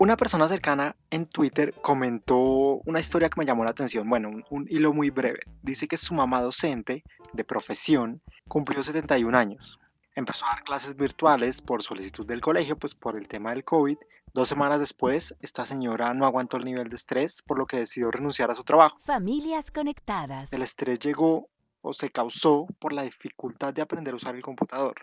[0.00, 4.66] Una persona cercana en Twitter comentó una historia que me llamó la atención, bueno, un,
[4.70, 5.40] hilo muy breve.
[5.60, 7.02] Dice que su mamá docente
[7.32, 9.80] de profesión cumplió 71 años.
[10.14, 13.96] Empezó a dar clases virtuales por solicitud del colegio, pues por el tema del COVID.
[14.32, 18.12] Dos semanas después, esta señora no aguantó el nivel de estrés, por lo que decidió
[18.12, 19.00] renunciar a su trabajo.
[19.00, 20.52] Familias conectadas.
[20.52, 21.48] El estrés llegó
[21.80, 24.94] o se causó por la dificultad de aprender a usar el computador,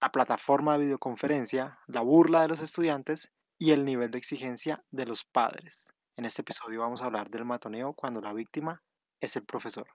[0.00, 5.04] la plataforma de videoconferencia, la burla de los estudiantes y el nivel de exigencia de
[5.04, 5.92] los padres.
[6.16, 8.82] En este episodio vamos a hablar del matoneo cuando la víctima
[9.20, 9.86] es el profesor.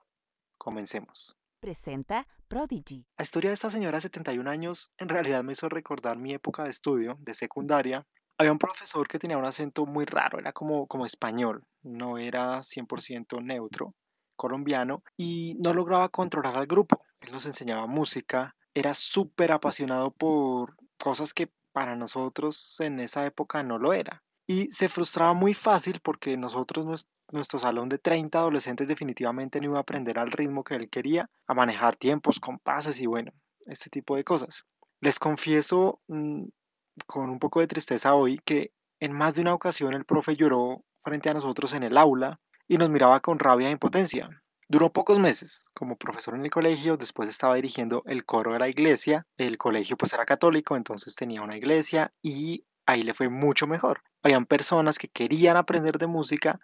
[0.56, 1.36] Comencemos.
[1.60, 3.08] Presenta Prodigy.
[3.18, 6.64] La historia de esta señora de 71 años en realidad me hizo recordar mi época
[6.64, 8.06] de estudio, de secundaria.
[8.38, 12.60] Había un profesor que tenía un acento muy raro, era como, como español, no era
[12.60, 13.96] 100% neutro,
[14.36, 17.04] colombiano, y no lograba controlar al grupo.
[17.20, 23.62] Él nos enseñaba música, era súper apasionado por cosas que para nosotros en esa época
[23.62, 24.24] no lo era.
[24.48, 29.78] Y se frustraba muy fácil porque nosotros, nuestro salón de 30 adolescentes definitivamente no iba
[29.80, 33.34] a aprender al ritmo que él quería, a manejar tiempos, compases y bueno,
[33.66, 34.64] este tipo de cosas.
[35.02, 36.46] Les confieso mm,
[37.06, 38.72] con un poco de tristeza hoy que
[39.02, 42.78] en más de una ocasión el profe lloró frente a nosotros en el aula y
[42.78, 44.30] nos miraba con rabia e impotencia.
[44.68, 48.68] Duró pocos meses como profesor en el colegio, después estaba dirigiendo el coro de la
[48.68, 53.68] iglesia, el colegio pues era católico, entonces tenía una iglesia y ahí le fue mucho
[53.68, 54.02] mejor.
[54.24, 56.58] Habían personas que querían aprender de música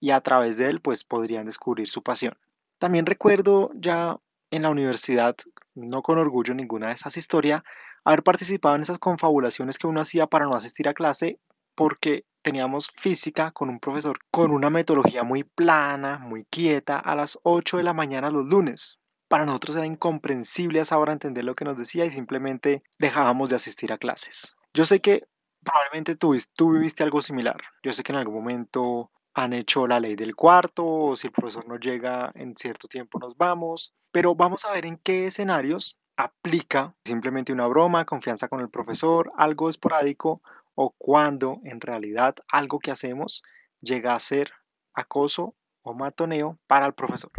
[0.00, 2.36] y a través de él pues podrían descubrir su pasión.
[2.78, 4.18] También recuerdo ya
[4.50, 5.36] en la universidad,
[5.74, 7.62] no con orgullo ninguna de esas historias,
[8.04, 11.40] haber participado en esas confabulaciones que uno hacía para no asistir a clase
[11.74, 17.40] porque teníamos física con un profesor con una metodología muy plana, muy quieta, a las
[17.42, 19.00] 8 de la mañana los lunes.
[19.26, 23.48] Para nosotros era incomprensible a esa hora entender lo que nos decía y simplemente dejábamos
[23.48, 24.54] de asistir a clases.
[24.72, 25.26] Yo sé que
[25.64, 27.60] probablemente tú, tú viviste algo similar.
[27.82, 31.32] Yo sé que en algún momento han hecho la ley del cuarto o si el
[31.32, 33.92] profesor no llega en cierto tiempo nos vamos.
[34.12, 39.32] Pero vamos a ver en qué escenarios aplica simplemente una broma, confianza con el profesor,
[39.36, 40.42] algo esporádico
[40.76, 43.42] o cuando en realidad algo que hacemos
[43.80, 44.52] llega a ser
[44.94, 47.32] acoso o matoneo para el profesor.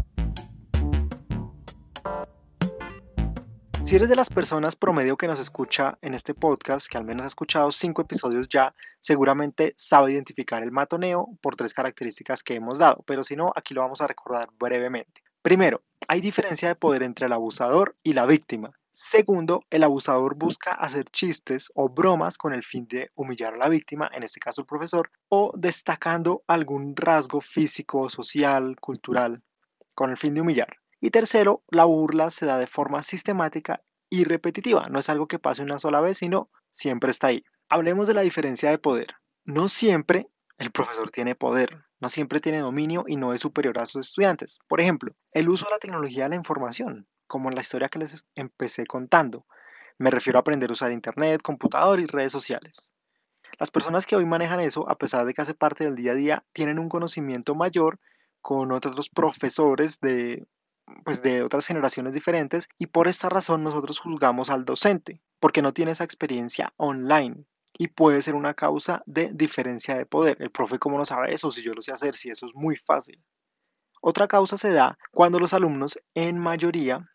[3.88, 7.24] Si eres de las personas promedio que nos escucha en este podcast, que al menos
[7.24, 12.80] ha escuchado cinco episodios ya, seguramente sabe identificar el matoneo por tres características que hemos
[12.80, 15.22] dado, pero si no, aquí lo vamos a recordar brevemente.
[15.42, 18.78] Primero, hay diferencia de poder entre el abusador y la víctima.
[19.00, 23.70] Segundo, el abusador busca hacer chistes o bromas con el fin de humillar a la
[23.70, 29.44] víctima, en este caso el profesor, o destacando algún rasgo físico, social, cultural,
[29.94, 30.78] con el fin de humillar.
[31.00, 34.86] Y tercero, la burla se da de forma sistemática y repetitiva.
[34.90, 37.44] No es algo que pase una sola vez, sino siempre está ahí.
[37.70, 39.14] Hablemos de la diferencia de poder.
[39.46, 40.28] No siempre
[40.58, 44.60] el profesor tiene poder, no siempre tiene dominio y no es superior a sus estudiantes.
[44.68, 48.00] Por ejemplo, el uso de la tecnología de la información como en la historia que
[48.00, 49.46] les empecé contando.
[49.98, 52.94] Me refiero a aprender a usar Internet, computador y redes sociales.
[53.60, 56.16] Las personas que hoy manejan eso, a pesar de que hace parte del día a
[56.16, 58.00] día, tienen un conocimiento mayor
[58.42, 60.48] con otros profesores de,
[61.04, 65.74] pues de otras generaciones diferentes y por esta razón nosotros juzgamos al docente, porque no
[65.74, 67.46] tiene esa experiencia online
[67.78, 70.38] y puede ser una causa de diferencia de poder.
[70.42, 71.52] El profe, ¿cómo no sabe eso?
[71.52, 73.24] Si yo lo sé hacer, si eso es muy fácil.
[74.02, 77.10] Otra causa se da cuando los alumnos en mayoría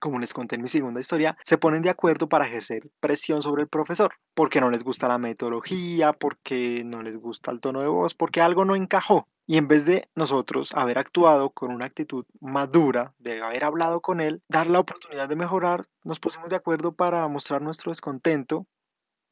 [0.00, 3.62] como les conté en mi segunda historia, se ponen de acuerdo para ejercer presión sobre
[3.62, 7.86] el profesor, porque no les gusta la metodología, porque no les gusta el tono de
[7.86, 9.28] voz, porque algo no encajó.
[9.46, 14.20] Y en vez de nosotros haber actuado con una actitud madura, de haber hablado con
[14.20, 18.66] él, dar la oportunidad de mejorar, nos pusimos de acuerdo para mostrar nuestro descontento,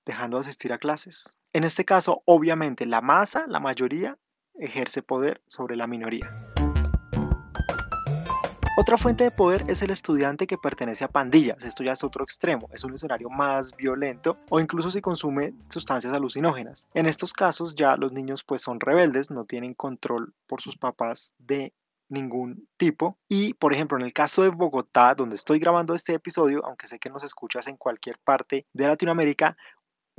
[0.08, 1.36] dejando de asistir a clases.
[1.52, 4.16] En este caso, obviamente, la masa, la mayoría,
[4.54, 6.32] ejerce poder sobre la minoría.
[8.78, 11.62] Otra fuente de poder es el estudiante que pertenece a pandillas.
[11.62, 16.14] Esto ya es otro extremo, es un escenario más violento o incluso si consume sustancias
[16.14, 16.88] alucinógenas.
[16.94, 21.34] En estos casos ya los niños pues son rebeldes, no tienen control por sus papás
[21.38, 21.74] de
[22.08, 23.18] ningún tipo.
[23.28, 26.98] Y por ejemplo, en el caso de Bogotá, donde estoy grabando este episodio, aunque sé
[26.98, 29.56] que nos escuchas en cualquier parte de Latinoamérica,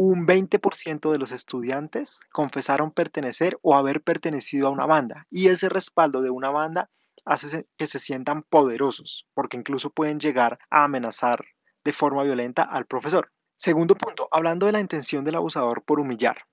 [0.01, 5.27] un 20% de los estudiantes confesaron pertenecer o haber pertenecido a una banda.
[5.29, 6.89] Y ese respaldo de una banda
[7.25, 11.43] hace que se sientan poderosos, porque incluso pueden llegar a amenazar
[11.83, 13.33] de forma violenta al profesor.
[13.57, 16.45] Segundo punto, hablando de la intención del abusador por humillar.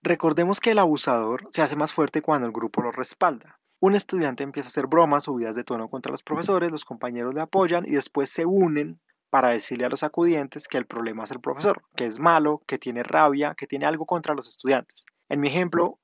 [0.00, 3.60] Recordemos que el abusador se hace más fuerte cuando el grupo lo respalda.
[3.80, 7.42] Un estudiante empieza a hacer bromas, subidas de tono contra los profesores, los compañeros le
[7.42, 8.98] apoyan y después se unen
[9.34, 12.78] para decirle a los acudientes que el problema es el profesor, que es malo, que
[12.78, 15.06] tiene rabia, que tiene algo contra los estudiantes.
[15.28, 15.98] En mi ejemplo,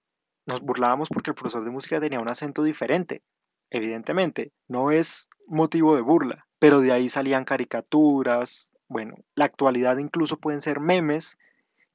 [0.46, 3.22] nos burlábamos porque el profesor de música tenía un acento diferente.
[3.70, 8.72] Evidentemente, no es motivo de burla, pero de ahí salían caricaturas.
[8.88, 11.38] Bueno, la actualidad incluso pueden ser memes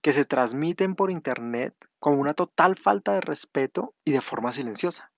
[0.02, 5.12] que se transmiten por internet con una total falta de respeto y de forma silenciosa.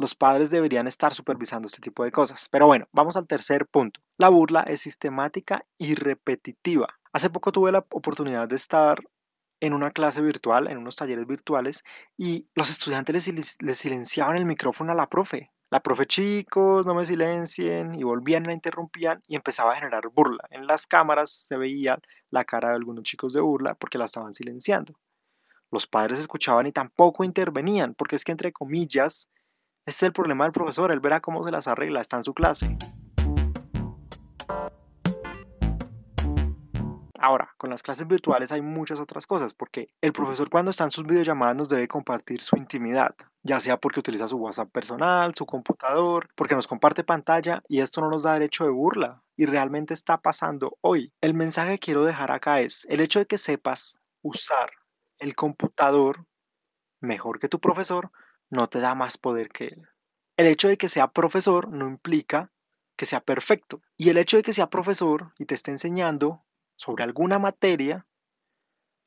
[0.00, 2.48] Los padres deberían estar supervisando este tipo de cosas.
[2.50, 4.00] Pero bueno, vamos al tercer punto.
[4.16, 6.88] La burla es sistemática y repetitiva.
[7.12, 8.98] Hace poco tuve la oportunidad de estar
[9.60, 11.84] en una clase virtual, en unos talleres virtuales,
[12.16, 15.52] y los estudiantes les, silenciaban el micrófono a la profe.
[15.68, 20.44] La profe, chicos, no me silencien, y volvían, la interrumpían y empezaba a generar burla.
[20.48, 21.98] En las cámaras se veía
[22.30, 24.94] la cara de algunos chicos de burla porque la estaban silenciando.
[25.70, 29.28] Los padres escuchaban y tampoco intervenían, porque es que, entre comillas,
[29.86, 32.34] ese es el problema del profesor, él verá cómo se las arregla, está en su
[32.34, 32.76] clase.
[37.22, 40.90] Ahora, con las clases virtuales hay muchas otras cosas, porque el profesor cuando está en
[40.90, 45.44] sus videollamadas nos debe compartir su intimidad, ya sea porque utiliza su WhatsApp personal, su
[45.44, 49.22] computador, porque nos comparte pantalla y esto no nos da derecho de burla.
[49.36, 51.12] Y realmente está pasando hoy.
[51.20, 54.70] El mensaje que quiero dejar acá es, el hecho de que sepas usar
[55.18, 56.24] el computador
[57.00, 58.10] mejor que tu profesor
[58.50, 59.88] no te da más poder que él.
[60.36, 62.52] El hecho de que sea profesor no implica
[62.96, 63.82] que sea perfecto.
[63.96, 66.44] Y el hecho de que sea profesor y te esté enseñando
[66.76, 68.06] sobre alguna materia,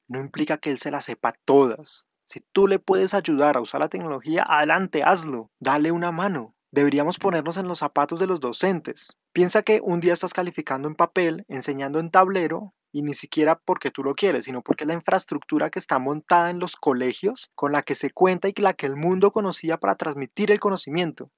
[0.07, 2.07] no implica que él se la sepa todas.
[2.25, 6.55] Si tú le puedes ayudar a usar la tecnología, adelante, hazlo, dale una mano.
[6.73, 9.19] Deberíamos ponernos en los zapatos de los docentes.
[9.31, 13.91] Piensa que un día estás calificando en papel, enseñando en tablero, y ni siquiera porque
[13.91, 17.83] tú lo quieres, sino porque la infraestructura que está montada en los colegios, con la
[17.83, 21.29] que se cuenta y la que el mundo conocía para transmitir el conocimiento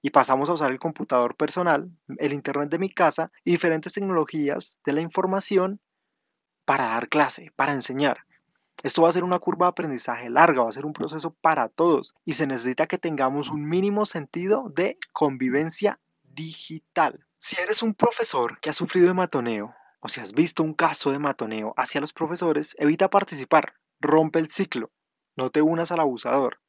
[0.00, 4.78] y pasamos a usar el computador personal, el internet de mi casa y diferentes tecnologías
[4.86, 5.80] de la información
[6.64, 8.18] para dar clase, para enseñar.
[8.82, 11.68] Esto va a ser una curva de aprendizaje larga, va a ser un proceso para
[11.68, 17.24] todos y se necesita que tengamos un mínimo sentido de convivencia digital.
[17.38, 21.12] Si eres un profesor que ha sufrido de matoneo o si has visto un caso
[21.12, 24.90] de matoneo hacia los profesores, evita participar, rompe el ciclo,
[25.36, 26.60] no te unas al abusador.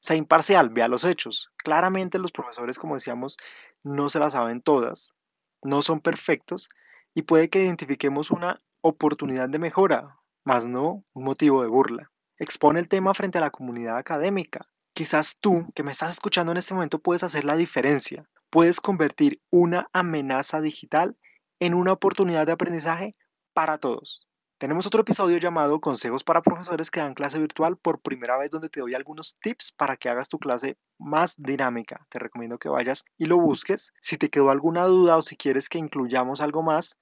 [0.00, 1.50] Sea imparcial, vea los hechos.
[1.56, 3.38] Claramente los profesores, como decíamos,
[3.82, 5.16] no se las saben todas,
[5.62, 6.68] no son perfectos
[7.14, 10.18] y puede que identifiquemos una oportunidad de mejora,
[10.48, 12.10] más no un motivo de burla.
[12.38, 14.66] Expone el tema frente a la comunidad académica.
[14.94, 18.26] Quizás tú, que me estás escuchando en este momento, puedes hacer la diferencia.
[18.48, 21.18] Puedes convertir una amenaza digital
[21.60, 23.14] en una oportunidad de aprendizaje
[23.52, 24.26] para todos.
[24.56, 28.70] Tenemos otro episodio llamado Consejos para profesores que dan clase virtual por primera vez donde
[28.70, 32.06] te doy algunos tips para que hagas tu clase más dinámica.
[32.08, 33.92] Te recomiendo que vayas y lo busques.
[34.00, 36.98] Si te quedó alguna duda o si quieres que incluyamos algo más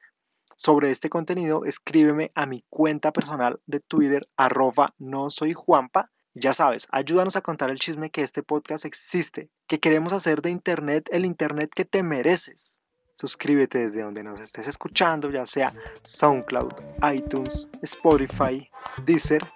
[0.56, 6.06] sobre este contenido, escríbeme a mi cuenta personal de Twitter arroba no soy Juanpa.
[6.34, 10.50] Ya sabes, ayúdanos a contar el chisme que este podcast existe, que queremos hacer de
[10.50, 12.80] Internet el Internet que te mereces.
[13.14, 15.72] Suscríbete desde donde nos estés escuchando, ya sea
[16.02, 16.72] SoundCloud,
[17.14, 18.68] iTunes, Spotify,
[19.04, 19.46] Deezer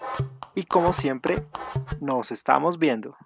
[0.54, 1.42] y como siempre,
[2.00, 3.16] nos estamos viendo.